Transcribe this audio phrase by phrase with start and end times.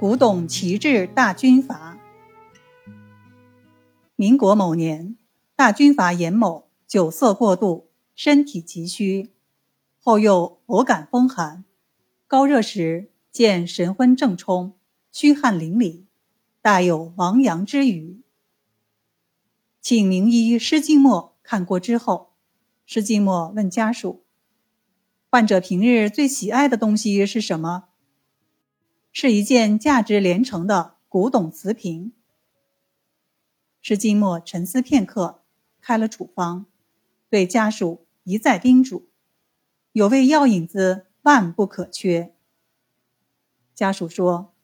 [0.00, 1.98] 古董旗帜大军阀。
[4.16, 5.18] 民国某年，
[5.54, 9.28] 大军阀严某酒色过度，身体急虚，
[9.98, 11.66] 后又偶感风寒，
[12.26, 14.72] 高热时见神昏正冲，
[15.12, 16.04] 虚汗淋漓，
[16.62, 18.22] 大有亡阳之余。
[19.82, 22.30] 请名医施金墨看过之后，
[22.86, 24.24] 施金墨问家属
[25.30, 27.88] ：“患者平日最喜爱的东西是什么？”
[29.12, 32.12] 是一件价值连城的古董瓷瓶。
[33.82, 35.42] 施金墨沉思片刻，
[35.80, 36.66] 开了处方，
[37.28, 39.08] 对家属一再叮嘱：
[39.92, 42.34] 有味药引子万不可缺。
[43.74, 44.54] 家属说：“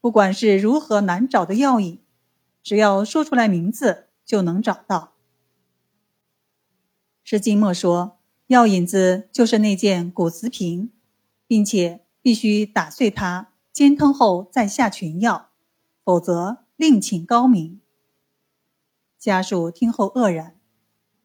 [0.00, 2.00] 不管是如何难找的药引，
[2.62, 5.14] 只要说出来名字就能找到。”
[7.24, 8.18] 施金墨说
[8.48, 10.92] ：“药引子就是那件古瓷瓶，
[11.46, 15.50] 并且必须打碎它。”煎汤后再下群药，
[16.02, 17.82] 否则另请高明。
[19.18, 20.58] 家属听后愕然，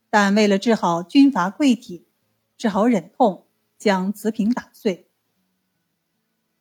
[0.10, 2.10] 但为了治好军阀贵体，
[2.58, 5.10] 只好忍痛将瓷瓶打碎。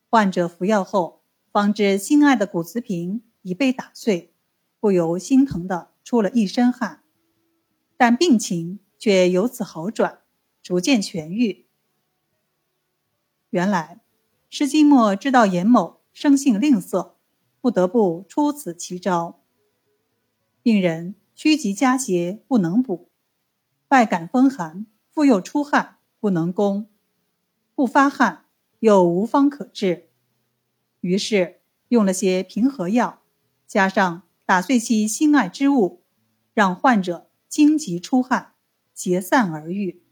[0.08, 4.32] 患者服药后，方知心爱的古瓷瓶已被打碎，
[4.78, 7.02] 不由心疼的出了一身汗，
[7.96, 10.20] 但病情却由此好转，
[10.62, 11.66] 逐渐痊愈。
[13.48, 13.98] 原来。
[14.52, 17.12] 施金墨知道严某生性吝啬，
[17.60, 19.40] 不得不出此奇招。
[20.60, 23.08] 病人虚极加邪不能补，
[23.90, 26.88] 外感风寒，复又出汗不能攻，
[27.76, 28.46] 不发汗
[28.80, 30.08] 又无方可治，
[31.00, 33.22] 于是用了些平和药，
[33.68, 36.02] 加上打碎其心爱之物，
[36.52, 38.54] 让患者荆棘出汗，
[38.92, 40.02] 结散而愈。